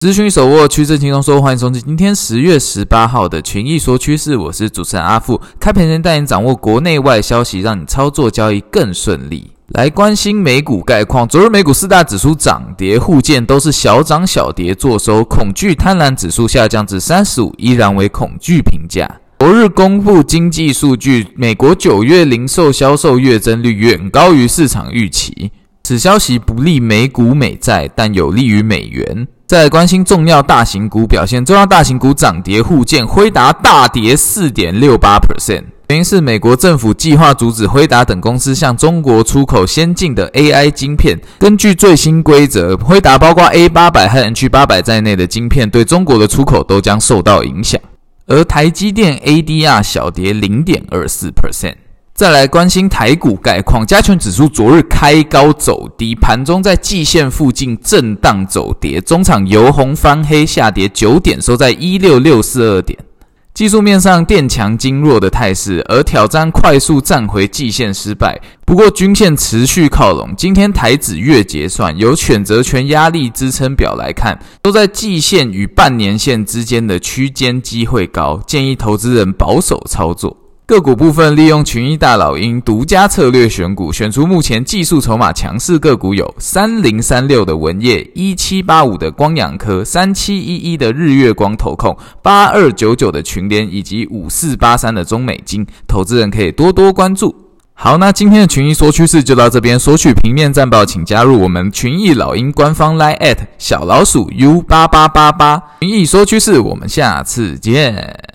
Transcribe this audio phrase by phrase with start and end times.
[0.00, 5.40] 资讯手握趋势轻松说，欢迎收听今天十月十八号的群益说趋势，我是主持人阿富。
[5.58, 9.50] 开盘前带你掌握国内外消息，让你操作交易更顺利。
[9.70, 15.24] 来关心美股概况，昨日美股四大指数涨跌互见，都是小涨小跌做收。
[15.24, 19.20] 恐惧贪婪指数下降至三十五，依然为恐惧评价。
[19.40, 25.50] 昨日公布经济数据，美国九月零售销售月增率远高于市场预期，
[25.82, 29.26] 此消息不利美股美债，但有利于美元。
[29.48, 41.18] 再来关心重要大型股表现，重要大型股涨跌互见，辉达大跌四点六八 percent，原因是美国政府计划阻止辉达等公司向中国出口先进的 AI 晶片。
[41.38, 47.80] 根据最新规则，辉达包括 A 八百和 H 八百在内的晶片对中国的出口都将受到影响。
[48.26, 51.76] 而台积电 ADR 小跌零点二四 percent。
[52.18, 62.98] 再来关心台股概况，加权指数昨日开高走低，盘中在季线附近震荡走跌，中场由红翻黑，下跌九点，收在一六六四二点。
[63.54, 68.40] 技术面上电强经弱的态势，而挑战快速站回季线失败。
[68.66, 80.36] 不过均线持续靠拢，今天台指月结算，由选择权压力支撑表来看，都在季线与半年线之间的区间机会高，建议投资人保守操作。
[80.68, 97.34] 个股部分，利用群益大老鹰独家策略选股，选出目前技术筹码强势个股有三零三六的文业、一七八五的光阳科、三七一一的日月光投控、八二九九的群联以及五四八三的中美金，投资人可以多多关注。
[97.72, 108.27] 好，那今天的群益说趋势就到这边，索取平面战报，请加入我们群益老鹰官方 Line@ 小老鼠 U 八八八八，群益说趋势，我们下次见。